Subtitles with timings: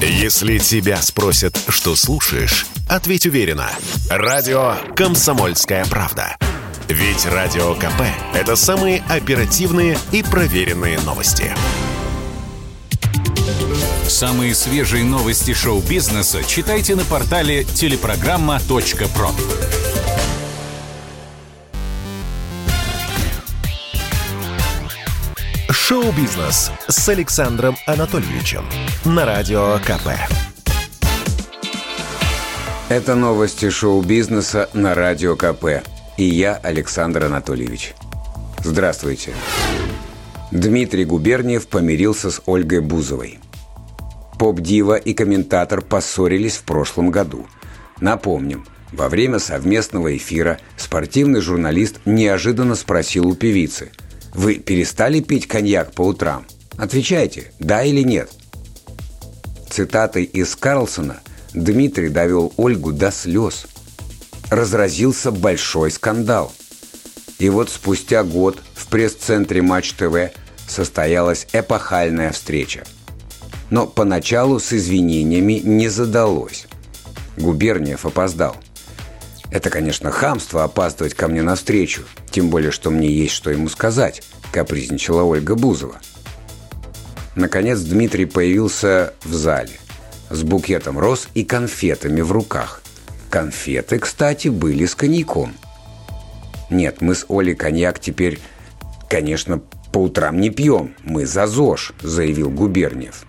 [0.00, 3.70] Если тебя спросят, что слушаешь, ответь уверенно.
[4.10, 6.36] Радио «Комсомольская правда».
[6.88, 8.02] Ведь Радио КП–
[8.34, 11.52] это самые оперативные и проверенные новости.
[14.06, 19.30] Самые свежие новости шоу-бизнеса читайте на портале телепрограмма.про.
[25.88, 28.64] Шоу-бизнес с Александром Анатольевичем
[29.04, 30.18] на Радио КП.
[32.88, 35.86] Это новости шоу-бизнеса на Радио КП.
[36.16, 37.94] И я, Александр Анатольевич.
[38.64, 39.32] Здравствуйте.
[40.50, 43.38] Дмитрий Губерниев помирился с Ольгой Бузовой.
[44.40, 47.46] Поп-дива и комментатор поссорились в прошлом году.
[48.00, 53.92] Напомним, во время совместного эфира спортивный журналист неожиданно спросил у певицы–
[54.36, 56.46] вы перестали пить коньяк по утрам?
[56.76, 58.30] Отвечайте, да или нет.
[59.70, 61.20] Цитатой из Карлсона
[61.54, 63.66] Дмитрий довел Ольгу до слез.
[64.50, 66.52] Разразился большой скандал.
[67.38, 70.32] И вот спустя год в пресс-центре Матч ТВ
[70.68, 72.84] состоялась эпохальная встреча.
[73.70, 76.66] Но поначалу с извинениями не задалось.
[77.38, 78.56] Губерниев опоздал.
[79.56, 84.22] Это, конечно, хамство опаздывать ко мне навстречу, тем более, что мне есть что ему сказать,
[84.52, 85.96] капризничала Ольга Бузова.
[87.36, 89.72] Наконец Дмитрий появился в зале
[90.28, 92.82] с букетом роз и конфетами в руках.
[93.30, 95.54] Конфеты, кстати, были с коньяком.
[96.68, 98.38] Нет, мы с Олей коньяк теперь,
[99.08, 100.94] конечно, по утрам не пьем.
[101.02, 103.24] Мы за ЗОЖ, заявил Губерниев.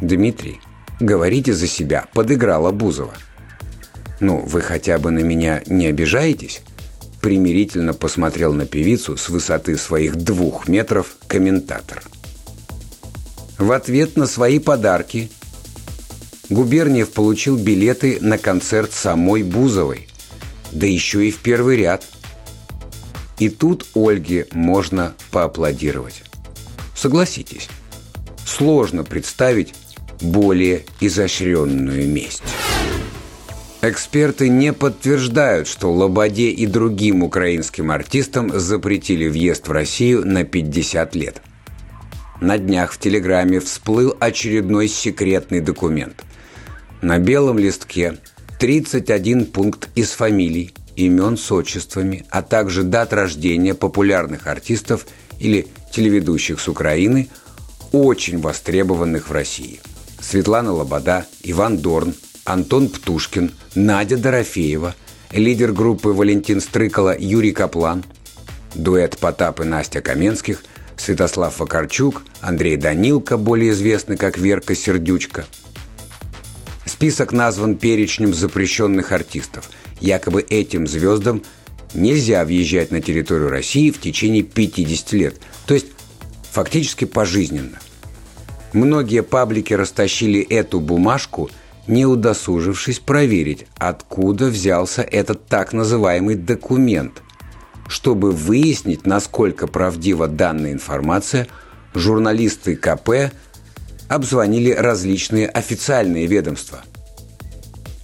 [0.00, 0.60] Дмитрий,
[1.00, 3.14] говорите за себя, подыграла Бузова.
[4.20, 6.62] «Ну, вы хотя бы на меня не обижаетесь?»
[7.20, 12.02] Примирительно посмотрел на певицу с высоты своих двух метров комментатор.
[13.58, 15.30] В ответ на свои подарки
[16.50, 20.08] Губерниев получил билеты на концерт самой Бузовой,
[20.72, 22.04] да еще и в первый ряд.
[23.38, 26.22] И тут Ольге можно поаплодировать.
[26.94, 27.68] Согласитесь,
[28.46, 29.74] сложно представить
[30.20, 32.42] более изощренную месть.
[33.82, 41.14] Эксперты не подтверждают, что Лободе и другим украинским артистам запретили въезд в Россию на 50
[41.14, 41.42] лет.
[42.40, 46.24] На днях в Телеграме всплыл очередной секретный документ.
[47.02, 48.18] На белом листке
[48.58, 55.06] 31 пункт из фамилий, имен с отчествами, а также дат рождения популярных артистов
[55.38, 57.28] или телеведущих с Украины,
[57.92, 59.80] очень востребованных в России.
[60.20, 62.14] Светлана Лобода, Иван Дорн,
[62.46, 64.94] Антон Птушкин, Надя Дорофеева,
[65.32, 68.04] лидер группы Валентин Стрыкало Юрий Каплан,
[68.76, 70.62] дуэт Потап и Настя Каменских,
[70.96, 75.44] Святослав Вакарчук, Андрей Данилко, более известный как Верка Сердючка.
[76.84, 79.68] Список назван перечнем запрещенных артистов.
[80.00, 81.42] Якобы этим звездам
[81.94, 85.88] нельзя въезжать на территорию России в течение 50 лет, то есть
[86.52, 87.80] фактически пожизненно.
[88.72, 91.50] Многие паблики растащили эту бумажку–
[91.86, 97.22] не удосужившись проверить, откуда взялся этот так называемый документ.
[97.88, 101.46] Чтобы выяснить, насколько правдива данная информация,
[101.94, 103.32] журналисты КП
[104.08, 106.82] обзвонили различные официальные ведомства.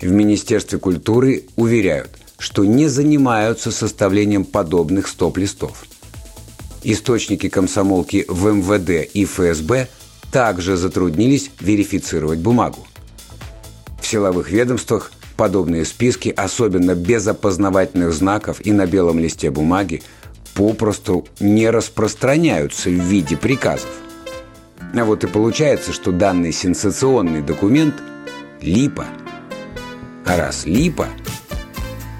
[0.00, 5.84] В Министерстве культуры уверяют, что не занимаются составлением подобных стоп-листов.
[6.84, 9.88] Источники комсомолки в МВД и ФСБ
[10.30, 12.87] также затруднились верифицировать бумагу.
[14.08, 20.02] Силовых ведомствах подобные списки, особенно без опознавательных знаков и на белом листе бумаги,
[20.54, 23.90] попросту не распространяются в виде приказов.
[24.94, 27.96] А вот и получается, что данный сенсационный документ–
[28.62, 29.04] липа.
[30.24, 31.08] А раз липа,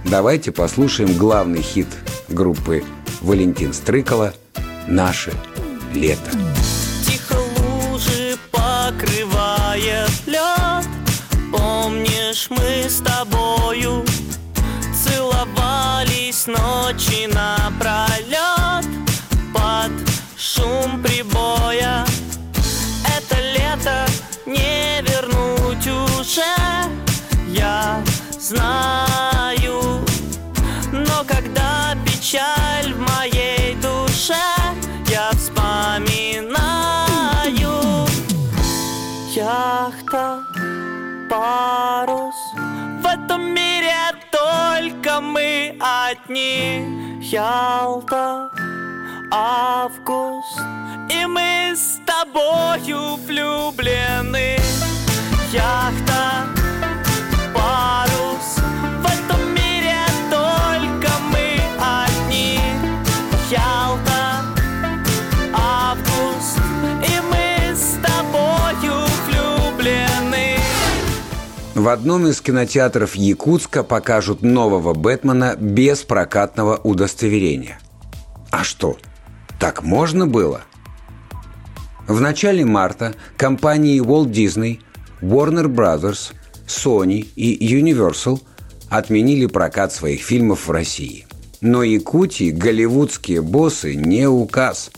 [0.05, 1.89] давайте послушаем главный хит
[2.29, 2.85] группы
[3.23, 4.35] Валентин Стрыкало
[4.87, 5.33] «Наше
[5.95, 6.58] лето».
[12.39, 14.05] Помнишь, мы с тобою
[14.95, 18.87] Целовались ночи напролет
[19.53, 19.91] Под
[20.37, 22.05] шум прибоя?
[23.05, 24.07] Это лето
[24.47, 26.43] не вернуть уже
[27.49, 28.03] Я
[28.39, 29.08] знаю
[46.11, 47.19] одни.
[47.21, 48.51] Ялта,
[49.31, 50.59] август
[51.11, 54.57] И мы с тобою влюблены
[71.79, 77.79] В одном из кинотеатров Якутска покажут нового Бэтмена без прокатного удостоверения.
[78.51, 78.99] А что,
[79.61, 80.63] так можно было?
[82.09, 84.81] В начале марта компании Walt Disney,
[85.23, 86.33] Warner Brothers,
[86.67, 88.41] Sony и Universal
[88.89, 91.29] отменили прокат своих фильмов в России.
[91.61, 94.91] Но Якутии голливудские боссы не указ.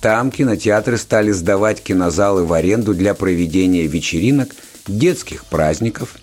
[0.00, 4.48] Там кинотеатры стали сдавать кинозалы в аренду для проведения вечеринок,
[4.86, 6.16] детских праздников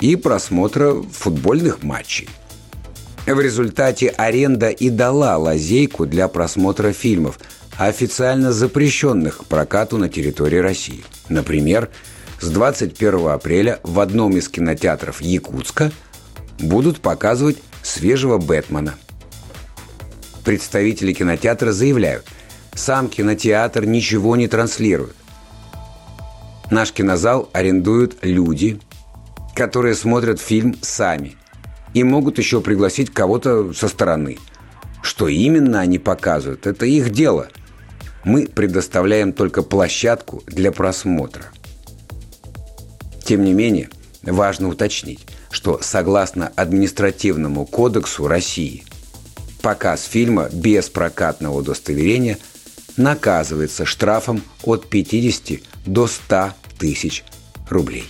[0.00, 2.28] и просмотра футбольных матчей.
[3.26, 7.40] В результате аренда и дала лазейку для просмотра фильмов,
[7.76, 11.04] официально запрещенных к прокату на территории России.
[11.28, 11.90] Например,
[12.40, 15.90] с 21 апреля в одном из кинотеатров Якутска
[16.58, 18.94] будут показывать свежего Бэтмена.
[20.44, 22.24] Представители кинотеатра заявляют,
[22.74, 25.16] сам кинотеатр ничего не транслирует.
[26.70, 28.80] Наш кинозал арендуют люди,
[29.54, 31.36] которые смотрят фильм сами
[31.94, 34.38] и могут еще пригласить кого-то со стороны.
[35.02, 37.48] Что именно они показывают, это их дело.
[38.24, 41.44] Мы предоставляем только площадку для просмотра.
[43.24, 43.88] Тем не менее,
[44.22, 48.84] важно уточнить, что согласно административному кодексу России,
[49.62, 52.38] показ фильма без прокатного удостоверения
[52.96, 57.24] наказывается штрафом от 50 до 100 тысяч
[57.68, 58.08] рублей.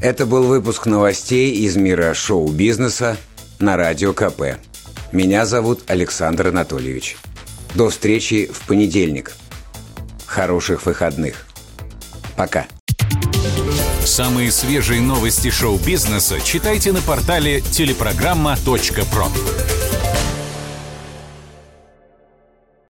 [0.00, 3.16] Это был выпуск новостей из мира шоу-бизнеса
[3.58, 4.58] на Радио КП.
[5.12, 7.16] Меня зовут Александр Анатольевич.
[7.74, 9.32] До встречи в понедельник.
[10.26, 11.46] Хороших выходных.
[12.36, 12.66] Пока.
[14.04, 19.75] Самые свежие новости шоу-бизнеса читайте на портале телепрограмма.про.